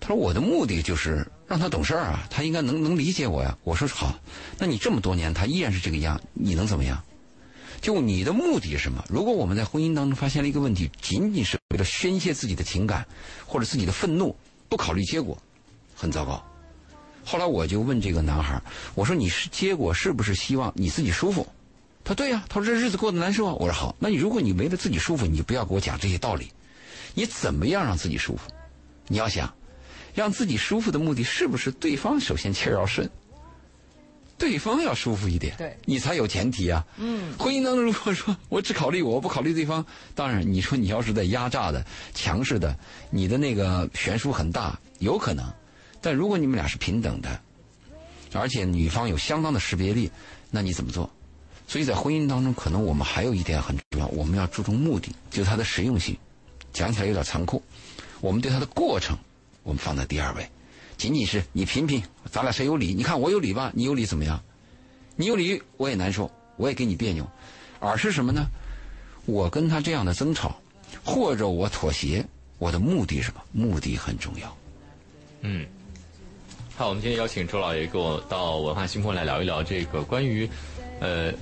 [0.00, 4.18] 他说：“我的目的就是让他懂事儿啊，他应该能能理解我呀。”我说：“好，
[4.58, 7.02] 那你这么多年他依然是这个样，你能怎么样？
[7.82, 9.04] 就你的目的是什么？
[9.08, 13.06] 如果我们在婚姻当中发现了一个问题，仅仅是为了宣泄自己的情感
[13.46, 14.34] 或者自己的愤怒，
[14.68, 15.36] 不考虑结果，
[15.94, 16.42] 很糟糕。
[17.24, 18.60] 后来我就问这个男孩，
[18.94, 21.46] 我说：“你是结果是不是希望你自己舒服？”
[22.02, 23.52] 他对呀，他说这日子过得难受啊。
[23.54, 26.50] 我说好，那你如果你为了自己舒服，你就不要给我讲这些道理。
[27.14, 28.50] 你怎么样让自己舒服？
[29.08, 29.52] 你要想
[30.14, 33.08] 让自己舒服的目的是不是对方首先气儿要顺，
[34.38, 36.84] 对方要舒服一点，对，你才有前提啊。
[36.96, 42.76] 嗯，婚姻当中如果说我只考虑我，我不考虑对方，当然你说你要是在压榨的、强势的，
[43.10, 45.44] 你的那个悬殊很大，有可能。
[46.00, 47.40] 但如果你们俩是平等的，
[48.32, 50.10] 而且女方有相当的识别力，
[50.50, 51.10] 那你怎么做？
[51.66, 56.16] 所以在婚姻当中，可能我们还有一点很重要，我们要注重目的，就是它的实用性。
[56.72, 57.62] 讲起来有点残酷，
[58.20, 59.16] 我们对它的过程，
[59.62, 60.48] 我们放在第二位。
[60.96, 62.92] 仅仅是你品品，咱俩谁有理？
[62.92, 63.72] 你看我有理吧？
[63.74, 64.40] 你有理怎么样？
[65.16, 67.26] 你有理我也难受，我也给你别扭。
[67.78, 68.46] 而是什么呢？
[69.26, 70.60] 我跟他这样的争吵，
[71.04, 72.26] 或者我妥协，
[72.58, 73.40] 我的目的是什么？
[73.52, 74.56] 目的很重要。
[75.40, 75.66] 嗯。
[76.76, 80.48] 好，我们今天邀请周老爷跟我到文化星空来聊一聊这个关于。
[81.00, 81.32] 呃，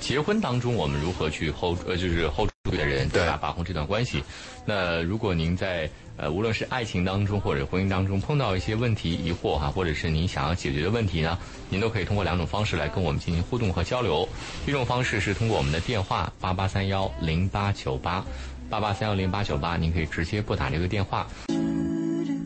[0.00, 3.38] 结婚当中我们如何去 hold 呃，就是 hold 住的人，对吧？
[3.40, 4.22] 把控这段关系。
[4.66, 14.26] 那如果您在呃，无论是爱情当中或者婚姻当中碰到一些问题、疑惑哈，或者是您想要解决的问题呢，您都可以通过两种方式来跟我们进行互动和交流。
[14.66, 18.24] 一种方式是通过我们的电话八八三幺零八九八
[18.68, 21.26] 八八三幺零八九八，您可以直接拨打这个电话。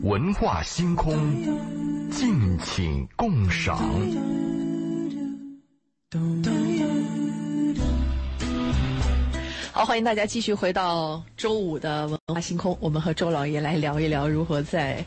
[0.03, 1.15] 文化星空，
[2.11, 3.79] 敬请共赏。
[9.73, 12.77] 好，欢迎大家继续回到周五的文化星空。
[12.81, 15.03] 我们和周老爷来聊一聊如何在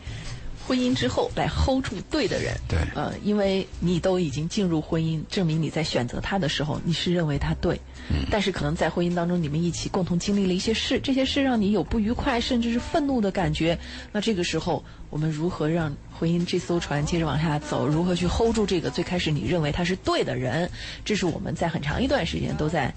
[0.66, 2.55] 婚姻之后来 hold 住对的人。
[2.66, 7.79] 对，呃，因为你都已经进入婚姻，证明你在选择他的时候，你是认为他对。
[8.09, 8.24] 嗯。
[8.31, 13.79] 但是可能在婚姻当中，你们一起共同经历了一些事，这些事让你有不愉快，甚至是愤怒的感觉。
[14.12, 15.94] 那这个时候，我们如何让？
[16.16, 20.70] 婚姻这艘船接着往下走，如何去 hold 住这个最开始你认为他是对的人？
[21.05, 22.94] 这是我们在很长一段时间都在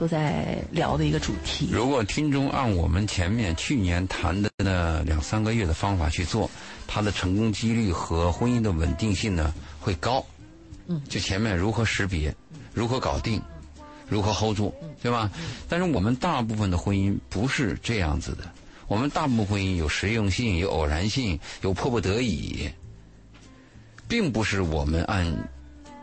[0.00, 1.68] 都在聊的一个主题。
[1.70, 6.50] 如果听众按我们前面去年谈的那两三个月的方法去做，
[6.86, 10.24] 他的成功几率和婚姻的稳定性呢会高。
[10.86, 12.34] 嗯，就前面如何识别，
[12.72, 13.42] 如何搞定，
[14.08, 15.30] 如何 hold 住，对吧？
[15.68, 18.50] 但是我们大部分的婚姻不是这样子的。
[18.88, 22.70] 我们大部分婚姻有实用性，有偶然性，有迫不得已，
[24.08, 25.26] 并不是我们按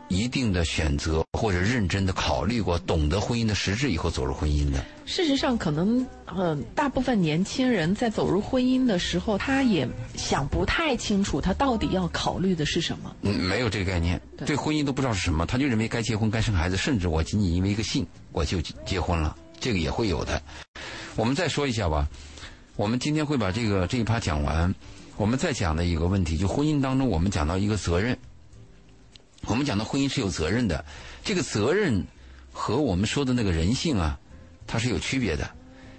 [0.09, 4.83] 一定的选择或者认真的考虑过、懂得婚姻的实质以后走入婚姻的。
[5.05, 13.15] 事实上，可能呃，大部分年轻人在走入婚姻的时候，他也想不太清楚，他到底要考虑的是什么。
[13.21, 20.41] 嗯，没有这个概念，对婚姻都不知道是什么，他就认为该结婚、该生孩子，甚至我仅仅因为一个姓，我就结婚了，这个也会有的。
[21.15, 22.07] 我们再说一下吧。
[22.75, 24.73] 我们今天会把这个这一趴讲完，
[25.17, 28.17] 我们再讲的一个问题，就婚姻当中，我们讲到一个责任。
[29.47, 30.83] 我们讲的婚姻是有责任的，
[31.23, 32.03] 这个责任
[32.51, 34.19] 和我们说的那个人性啊，
[34.67, 35.49] 它是有区别的。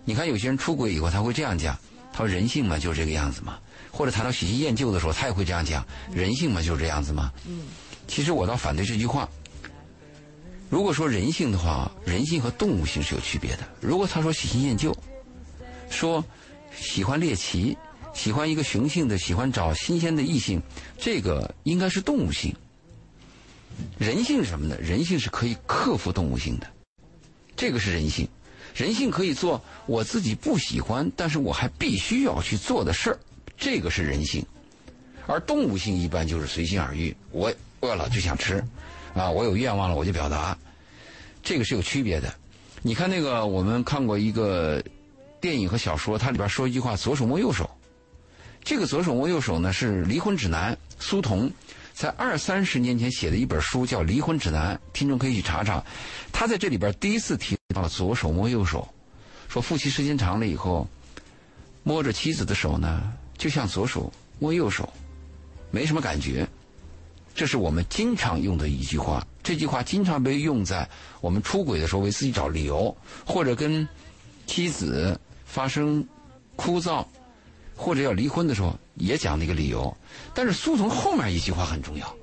[0.04, 1.76] 你看，有些人出轨以后，他会这样讲，
[2.12, 3.58] 他说人性嘛就是这个样子嘛。
[3.90, 7.32] 或者谈到喜新厌旧的时候，他也会这样讲，人性嘛就是这样子嘛。
[7.46, 7.62] 嗯。
[8.06, 9.28] 其实我倒反对这句话。
[10.70, 13.68] 如果说人性的话，人性和动物性是有区别的。
[13.80, 14.96] 如果他说喜新厌旧，
[15.90, 16.24] 说。
[16.76, 17.76] 喜欢猎奇，
[18.14, 20.62] 喜欢一个雄性的，喜欢找新鲜的异性，
[20.96, 22.54] 这个应该是动物性。
[23.98, 24.76] 人性是什么呢？
[24.80, 26.66] 人性是可以克服动物性的，
[27.56, 28.28] 这个是人性。
[28.74, 33.18] 人性可以做我自己不喜欢，但是我还必须要去做的事儿，
[33.56, 34.44] 这个是人性。
[35.26, 38.64] 而动物性一般就是随心而欲，我饿了就想吃，
[39.14, 40.56] 啊，我有愿望了我就表达，
[41.42, 42.32] 这个是有区别的。
[42.82, 44.82] 你看那个，我们看过一个。
[45.40, 47.70] 电影和小说，它里边说一句话：“左手摸右手。”
[48.64, 51.48] 这个“左手摸右手”呢，是离婚指南苏童
[51.98, 54.76] 在二三十年前写的一本书，叫《离婚指南》。
[54.92, 55.84] 听众可以去查查，
[56.30, 58.86] 他在这里边第一次提到了“左手摸右手”。
[59.50, 60.86] 说夫妻时间长了以后，
[61.82, 64.88] 摸着妻子的手呢，就像左手摸右手，
[65.72, 66.46] 没什么感觉。
[67.34, 70.88] 这是我们经常用的一句话，这句话经常被用在
[71.20, 73.86] 我们出轨的时候为自己找理由，或者跟
[74.46, 76.06] 妻子发生
[76.54, 77.04] 枯燥，
[77.78, 79.96] 或者要离婚的时候也讲那个理由。
[80.34, 82.14] 但是苏童后面一句话很重要，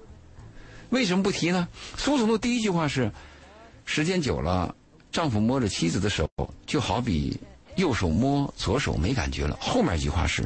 [0.90, 1.68] 为什么不提呢？
[1.98, 3.12] 苏童的第一句话是：
[3.86, 4.76] 时间久了，
[5.12, 6.30] 丈夫摸着妻子的手，
[6.68, 7.40] 就好比
[7.78, 9.58] 右手摸左手没感觉了。
[9.60, 10.44] 后面一句话是：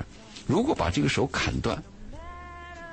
[0.48, 1.84] 如果把这个手砍断。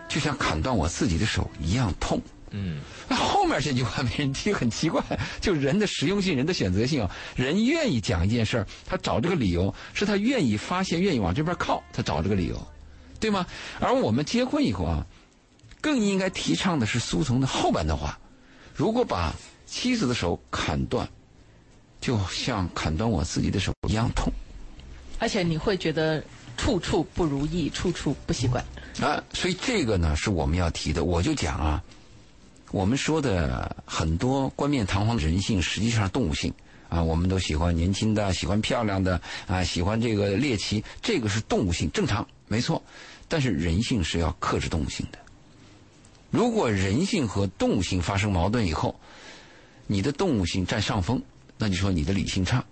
[0.08, 2.22] 就像砍断我自己的手一样痛。
[2.58, 5.02] 嗯，那后面这句话没人听，很奇怪。
[5.42, 12.66] 就人的实用性，人的选择性啊，人愿意讲一件事儿，他找这个理由，是他愿意发现，愿意往这边靠，他找这个理由，
[13.20, 13.46] 对吗？
[13.78, 15.06] 而我们结婚以后啊，
[15.82, 18.18] 更应该提倡的是苏童的后半段话：
[18.74, 19.34] 如果把
[19.66, 21.06] 妻子的手砍断，
[22.00, 24.32] 就像砍断我自己的手一样痛。
[25.18, 26.24] 而且你会觉得
[26.56, 28.64] 处处不如意，处处不习惯。
[29.00, 31.04] 啊，所以这个呢是我们要提的。
[31.04, 31.82] 我就讲啊，
[32.72, 36.52] 我们说的很多冠冕堂皇的人性，实际上是动物性
[36.88, 37.02] 啊。
[37.02, 42.82] 我们都喜欢年轻的，喜欢漂亮的啊，喜欢这个猎奇，这个是动物性，正常，没错。
[43.28, 45.18] 但是人性是要克制动物性的。
[46.30, 48.98] 如果人性和动物性发生矛盾以后，
[49.86, 51.22] 你的动物性占上风，
[51.56, 52.64] 那就说你的理性差，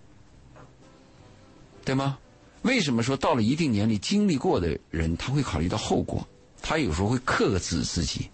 [1.85, 2.19] 对吗？
[2.63, 6.27] 为什么说到了一定年龄经历过的人，他会考虑到后果？
[6.61, 8.29] 他有时候会克制自己，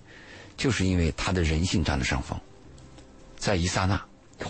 [0.60, 2.38] 就是因为他的人性占了上风，
[3.38, 3.98] 在一刹那。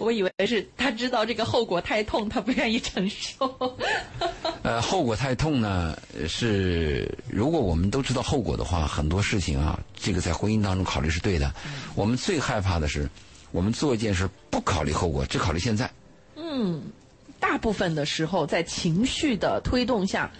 [0.01, 3.79] 我以为是他知道这个后果太痛，他不愿意承受。
[4.65, 5.97] 呃，后果太痛呢，
[6.29, 11.55] 是如果我们都知道后果的话，很多事情啊，这个在婚姻当中考虑是对的。
[11.95, 13.09] 我们最害怕的是，
[13.53, 15.89] 我们做一件事不考虑后果，只考虑现在。
[16.35, 16.83] 嗯。
[17.39, 20.31] 大部分的时候，在情绪的推动下，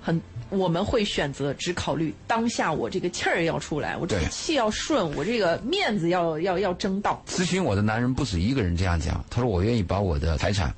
[0.00, 7.22] 很我们会选择只考虑当下，我这个气儿要出来，我这个气要顺，我这个面子要要要争到。
[7.28, 10.74] 咨询我的男人不止一个人这样讲，他说我愿意把我的财产，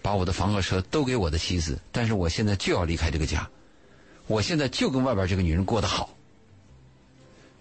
[0.00, 3.46] 把我的房和车都给我的妻子，但是我现在就要离开这个家，
[4.26, 6.08] 我现在就跟外边这个女人过得好。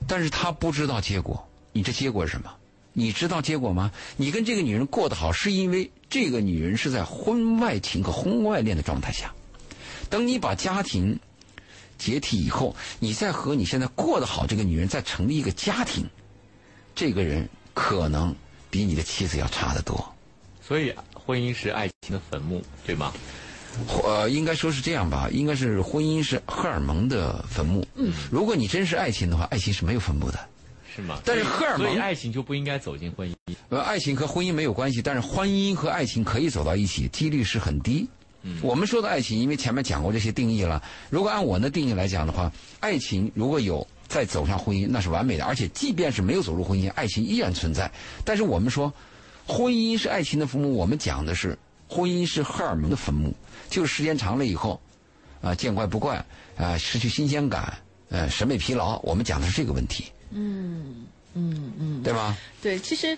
[0.08, 2.50] 但是他不知道结果，你这结果是什么？
[2.93, 3.91] 你知道结果吗？
[4.15, 9.34] 你跟这个女人过得好，是因为这个女人是在婚外情和婚外恋的状态下。
[10.10, 11.18] 等你把家庭
[11.98, 16.06] 解体以后，你再和你现在过得好这个女人再成立一个家庭，
[16.94, 18.36] 这个人可能
[18.70, 20.13] 比你的妻子要差得多。
[20.62, 23.13] 所以，婚姻是爱情的坟墓，对吗？
[24.04, 27.86] 呃，应该说是这样吧，应该是婚姻是荷尔蒙的坟墓。
[27.96, 30.39] 嗯，如果你真是爱情的话，爱情是没有坟墓的。
[30.96, 31.20] 是吗？
[31.26, 33.36] 但是荷尔蒙，所以爱情就不应该走进婚姻。
[33.68, 38.08] 呃，爱情和婚姻没有关系，但是婚姻和爱情可以走到一起，几率是很低。
[38.47, 40.81] 嗯，我们说的爱情，因为前面讲过这些定义了。
[41.10, 45.43] 如果按我的定义来讲的话，爱情如果有再走上婚姻，那是完美的。
[45.43, 47.91] 而且，即便是没有走入婚姻，爱情依然存在。
[48.23, 48.93] 但是我们说，
[49.47, 53.34] 婚姻是爱情的坟墓，我们讲的是婚姻是荷尔蒙的坟墓，
[53.67, 54.79] 就是时间长了以后，
[55.41, 56.23] 啊，见怪不怪，
[56.55, 57.75] 啊，失去新鲜感，
[58.10, 58.99] 呃，审美疲劳。
[58.99, 60.05] 我们讲的是这个问题。
[60.29, 62.36] 嗯嗯嗯，对吗？
[62.62, 63.17] 对，其实，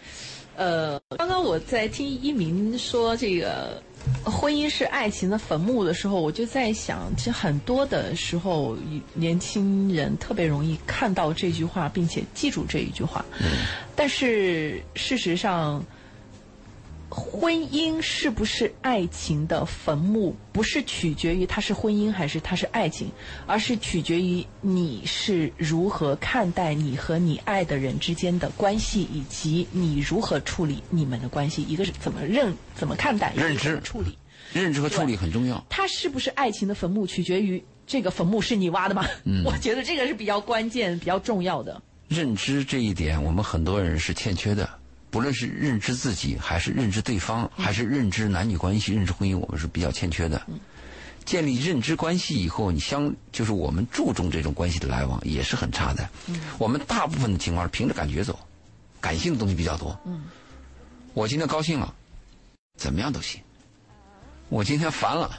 [0.55, 3.81] 呃，刚刚我在听一鸣说这个
[4.25, 8.77] 婚姻是爱情的坟墓的时候，我就在想，其实很多的时候，
[9.13, 13.23] 年轻人特别容易看到这句话，并且记住这一句话。
[13.39, 13.45] 嗯，
[13.95, 15.83] 但是事实上。
[17.09, 20.35] 婚姻是不是爱情的坟墓？
[20.51, 23.09] 不是取决于它是婚姻还是它是爱情，
[23.45, 31.63] 而是取决于你是如何看待你和你爱的人之间的关系，以及你如何处理你们的关系。
[31.63, 34.17] 一个是怎么认、怎么看待、认知、处理、
[34.51, 35.65] 认知和处理很重要。
[35.69, 39.05] 它是不是爱情的坟墓，取决于这个坟墓是你挖的吗？
[39.23, 41.81] 嗯，我觉得这个是比较关键、比较重要的。
[42.09, 44.69] 认知这一点，我们很多人是欠缺的。
[45.17, 50.39] 不论是认知自己，还是认知对方，还是认知男女关系、认知婚姻，我们是比较欠缺的。
[51.25, 56.07] 建立认知关系以后，你相就是我们注重这种关系的来往也是很差的。
[56.59, 58.37] 我们大部分的情况是凭着感觉走，
[59.01, 59.99] 感性的东西比较多。
[61.15, 61.91] 我今天高兴了，
[62.75, 63.41] 怎么样都行；
[64.49, 65.31] 我今天烦了，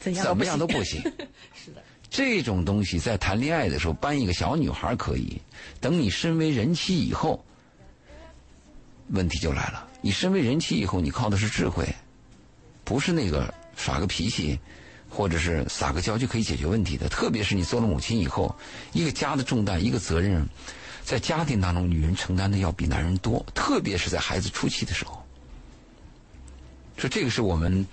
[0.00, 1.00] 怎么样都不行。
[1.54, 5.40] 是的，这种东西在谈恋爱的时候搬一个小女孩可以，
[5.80, 7.44] 等你身为人妻以后。
[9.10, 11.86] 问题就来了，你身为人妻以后，你靠的是智慧，
[12.84, 14.58] 不是那个耍个脾气，
[15.08, 17.08] 或者是撒个娇就可以解决问题的。
[17.08, 18.54] 特别是你做了母亲以后，
[18.92, 20.46] 一个家的重担，一个责任，
[21.04, 25.20] 在家庭当中，女人承担的要比男人多，特别是在孩子初期的时候。
[26.96, 27.86] 说这个是我们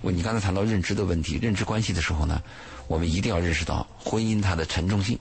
[0.00, 2.42] 我你刚才谈到认知的问题，认知关系的时候呢，
[2.86, 5.18] 我们一定要认识到婚姻它的沉重性。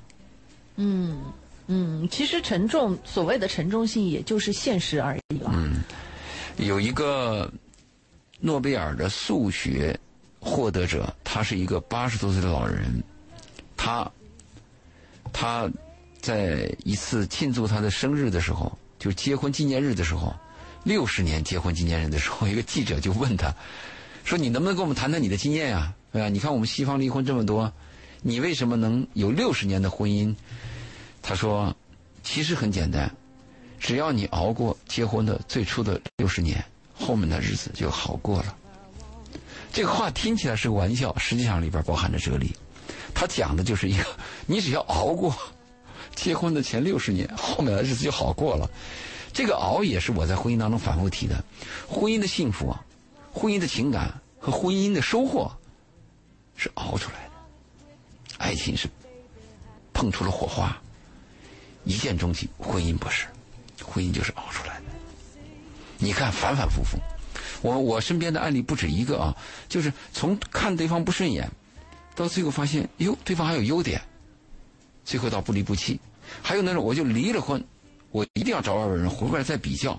[0.75, 1.21] 嗯
[1.67, 5.51] 嗯，其实沉重，所谓的沉重性，也就是现实而已了。
[5.53, 5.81] 嗯，
[6.57, 7.49] 有一个
[8.39, 9.97] 诺贝尔的数学
[10.39, 13.01] 获得者，他是一个八十多岁的老人，
[13.77, 14.11] 他
[15.31, 15.69] 他
[16.19, 20.35] 在一次庆祝他的生日的时候，就结婚纪念日的时候，
[20.83, 23.53] 六十年结婚纪念日的时候， 一个记者就问他，
[24.25, 25.93] 说：“你能不能跟我们谈谈你的经验呀？
[26.11, 26.27] 对吧？
[26.27, 27.71] 你看我们西方离婚这么多，
[28.21, 30.35] 你为什么能有六十年的婚姻？”
[31.31, 31.73] 他说
[32.23, 33.09] ：“其实很简单，
[33.79, 36.61] 只要你熬过结婚的最初的六十年，
[36.93, 38.53] 后面的日子就好过了。”
[39.71, 42.53] 这个话听起来是个玩笑，实际上里边包含着哲理。
[43.15, 44.05] 他讲的就是一个，
[44.45, 45.33] 你只要熬过
[46.13, 48.69] 结婚的前六十年，后面的日子就好过了。
[49.31, 51.41] 这个熬也是我在婚姻当中反复提的，
[51.87, 52.75] 婚姻的幸福，
[53.31, 55.49] 婚姻的情感和婚姻的收获
[56.57, 57.31] 是熬出来的，
[58.37, 58.89] 爱情是
[59.93, 60.80] 碰出了火花，
[61.83, 63.25] 一见钟情，婚姻不是，
[63.83, 64.83] 婚姻就是熬出来的。
[65.97, 66.97] 你看反反复复，
[67.61, 69.35] 我我身边的案例不止一个啊，
[69.69, 71.49] 就是从看对方不顺眼，
[72.15, 74.01] 到最后发现哟，对方还有优点，
[75.05, 75.99] 最后到不离不弃，
[76.41, 77.63] 还有那种我就离了婚。
[78.11, 79.97] 我一定要找外边人回过来再比较，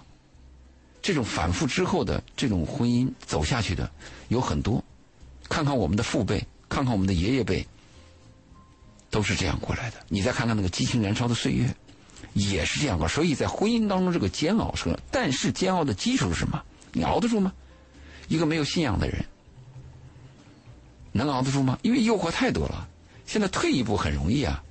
[1.00, 3.90] 这种反复之后的这种婚姻走下去的
[4.28, 4.84] 有很多，
[5.48, 7.66] 看看我们的父辈，看看我们的爷爷辈，
[9.12, 9.96] 都是这样过来的。
[10.08, 11.72] 你再看看那个激情燃烧的岁月，
[12.32, 13.06] 也是这样过。
[13.06, 16.60] 所以在婚姻当中这个煎熬是，但是煎熬的基础是什么？
[16.92, 17.52] 你熬得住吗？
[18.26, 19.24] 一个没有信仰的人
[21.12, 21.78] 能熬得住吗？
[21.82, 22.88] 因为诱惑太多了。
[23.26, 24.64] 现在退一步很容易啊。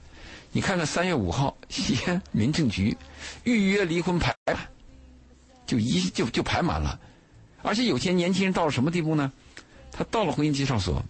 [0.51, 2.97] 你看看三月五号，西安民政局
[3.43, 4.35] 预约离婚排，
[5.65, 6.99] 就一就就排满了，
[7.61, 9.31] 而且有些年轻人到了什么地步呢？
[9.91, 11.03] 他到了婚姻介绍所，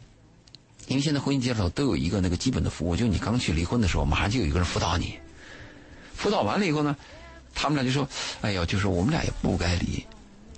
[0.92, 5.18] 因为现在婚姻介绍都有一个那个基本的服务，就你刚去离婚的时候，马上就有一个人辅导你。
[6.14, 6.96] 辅导完了以后呢，
[7.56, 8.08] 他们俩就说
[8.42, 10.06] ：“哎呦，就是我们俩也不该离，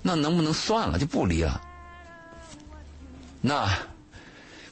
[0.02, 1.60] 那能不能算了就不离了？”
[3.40, 3.66] 那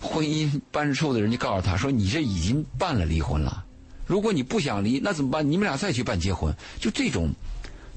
[0.01, 3.65] 婚姻办事处的人就告诉他说：“你这已经办了离婚了。”
[4.05, 5.49] 如果你不想离，那怎么办？
[5.49, 7.31] 你们俩再去办结婚，就这种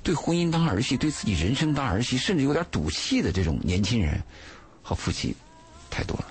[0.03, 4.21] 对婚姻当儿戏、对自己人生当儿戏，甚至有点赌气的这种年轻人
[4.83, 5.35] 和夫妻
[5.89, 6.25] 太多了。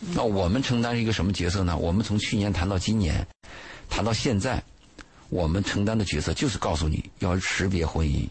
[0.00, 1.76] 那我们承担一个什么角色呢？
[1.76, 3.26] 我们从去年谈到今年，
[3.88, 4.62] 谈到现在，
[5.28, 8.26] 我们承担的角色就是告诉你要识别婚姻，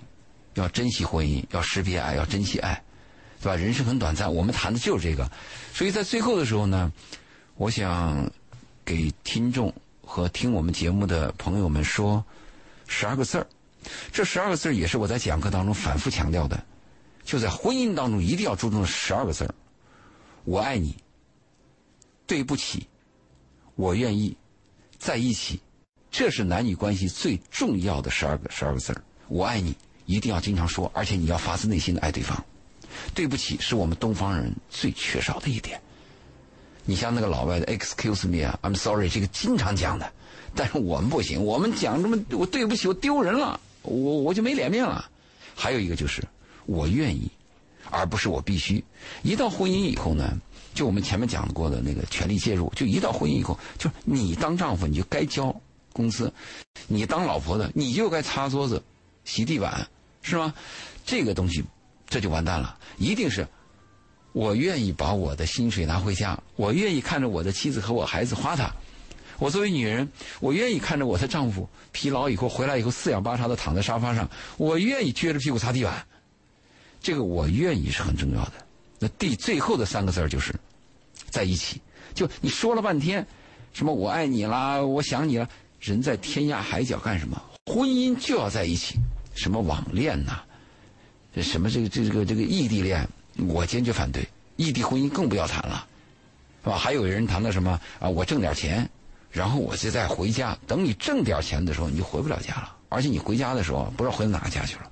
[0.56, 2.82] 要珍惜婚姻，要识别爱，要珍惜爱，
[3.42, 3.56] 对吧？
[3.56, 5.30] 人生很短暂，我们谈的就是这个。
[5.74, 6.92] 所以在最后的时候呢，
[7.56, 8.30] 我想。
[8.86, 9.72] 给听众
[10.04, 12.26] 和听我们节目的朋友们说
[12.88, 13.46] 十二个字儿，
[14.12, 16.60] 这十二个字儿也是我在讲课当中反复强调的，
[17.24, 19.54] 就在婚姻当中一定要注重十二个字儿：
[20.44, 20.98] 我爱你，
[22.30, 22.86] 对不起，
[23.74, 24.38] 我愿意
[25.00, 25.60] 在一起。
[26.12, 29.02] 这是男女关系最重要的十二个十二个字儿。
[29.28, 32.46] 我爱你，一定要经常说，而且你要发自内心的爱对方。
[33.16, 35.82] 对不起，是我们东方人最缺少的一点。
[36.86, 40.12] 你像那个老外的 “excuse me” 啊，“I'm sorry”，这个经常讲的，
[40.54, 45.10] 但是我们不行，我们讲这么我对不起，我丢人了，我我就没脸面了。
[45.56, 46.24] 还有一个就是
[46.68, 47.28] 我愿意，
[47.90, 48.84] 而不是我必须。
[49.24, 50.38] 一到婚姻以后呢，
[50.80, 55.54] 就我们前面讲过的那个权力介入，就一到婚姻以后，就你当丈夫你就该交
[55.92, 56.32] 工资，
[56.88, 58.82] 你当老婆的你就该擦桌子、
[59.26, 59.86] 洗地板，
[60.22, 60.54] 是吗？
[61.06, 61.62] 这个东西
[62.08, 63.46] 这就完蛋了，一定是。
[64.32, 68.74] 我愿意把我的薪水拿回家，我愿意看着我的妻子和我孩子花它。
[69.38, 76.08] 我作为女人，我愿意看着我的丈夫疲劳以后回来以后四仰八叉的躺在沙发上，我愿意撅着屁股擦地板。
[77.02, 78.54] 这个我愿意是很重要的。
[78.98, 80.56] 那第最后的三个字就是
[81.30, 81.82] 在一起。
[82.14, 83.26] 就你说了半天，
[83.72, 85.48] 什么我爱你啦，我想你了，
[85.80, 87.42] 人在天涯海角干什么？
[87.66, 88.96] 婚姻就要在一起。
[89.36, 90.40] 什么网恋呐？
[91.34, 93.08] 这什么这个这个这个异地恋？
[93.48, 94.28] 我坚决反对
[94.58, 95.88] 异地婚姻，更不要谈了，
[96.64, 96.78] 是吧？
[96.78, 98.10] 还有人谈到什么啊？
[98.10, 98.90] 我挣点钱，
[99.32, 100.58] 然后我就再回家。
[100.68, 102.76] 等你挣点钱的时候，你就回不了家了。
[102.90, 104.92] 而且你回家的时候，不知道回哪个家去了。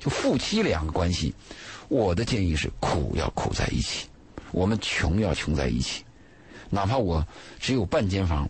[0.00, 1.32] 就夫妻两个关系，
[1.88, 4.06] 我的建议是：苦要苦在一起，
[4.52, 6.04] 我们穷要穷在一起。
[6.68, 7.26] 哪怕我
[7.58, 8.48] 只有半间房，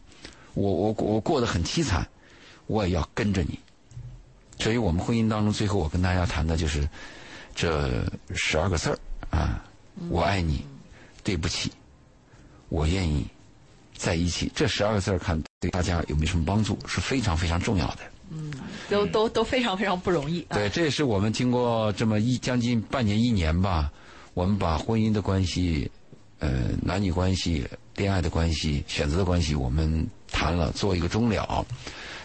[0.54, 2.06] 我我我过得很凄惨，
[2.66, 3.58] 我也要跟着你。
[4.58, 6.86] 所以我们婚姻当中，最后我跟大家谈的就是
[7.54, 8.98] 这十二个字儿。
[9.30, 9.64] 啊，
[10.08, 10.64] 我爱你，
[11.22, 11.70] 对不起，
[12.68, 13.26] 我愿意
[13.96, 14.50] 在一起。
[14.54, 16.78] 这十二个字儿看对大家有没有什么帮助？
[16.86, 17.98] 是非常非常重要的。
[18.30, 18.52] 嗯，
[18.88, 20.40] 都都都非常非常不容易。
[20.50, 23.90] 对，这也是我们经过这么一将近半年一年吧，
[24.34, 25.90] 我们把婚姻的关系、
[26.38, 27.66] 呃男女关系、
[27.96, 31.66] 恋爱的关系、选择的关系，我们谈了，做一个终了。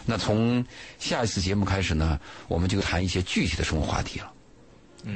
[0.05, 0.63] 那从
[0.99, 4.31] 下一次节目开始呢，我们就谈一些具体的生活话题了，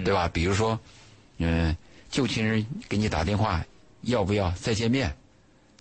[0.03, 0.27] 对吧？
[0.27, 0.79] 比如说，
[1.37, 1.75] 嗯、
[2.09, 3.63] 旧情人给你打电话，
[4.01, 5.15] 要不要再见面？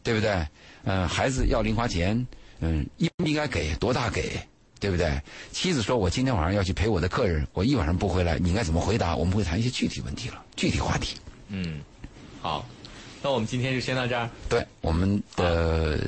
[0.02, 0.46] 对不对？
[0.84, 2.26] 嗯、孩子要零花钱，
[2.60, 3.74] 嗯，应不应该给？
[3.76, 4.38] 多大给？
[4.80, 5.20] 对不对？
[5.52, 11.16] 妻子说：“我今天晚上要去陪我的客人，我一晚上不回来，你应该怎么回答？”我们会谈一些具体问题了，具体话题。
[11.48, 11.80] 嗯，
[12.40, 12.64] 好，
[13.22, 14.28] 那我们今天就先到这儿。
[14.48, 15.98] 对我们的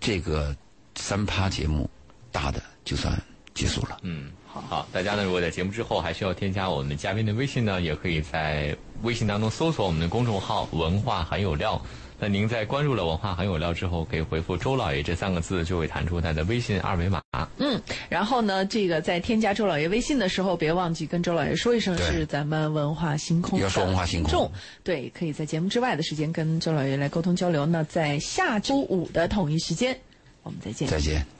[0.00, 0.56] 这个
[0.96, 1.88] 三趴节目，
[2.32, 3.12] 大的就算
[3.54, 3.98] 结束了。
[4.02, 11.80] 嗯，好，好大家呢，如果在节目之后还需要添加我们嘉宾的微信呢，也可以在微信当中搜索我们的公众号“文化很有料”。
[12.20, 17.22] 那您在关注了“文化很有料”之后，可以回复“周老爷”这三个字，就会弹出他的微信二维码。
[17.58, 24.50] 嗯，然后呢，这个在添加周老爷微信的时候，别忘记跟周老爷说一声是咱们文化星空的要说文化星空众
[24.82, 27.64] 对，可以在节目之外的时间跟周老爷来沟通交流。
[27.64, 29.96] 那在下周五的统一时间，
[30.42, 30.88] 我们再见。
[30.88, 31.37] 再见。